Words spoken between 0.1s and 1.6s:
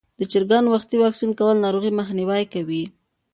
د چرګانو وختي واکسین کول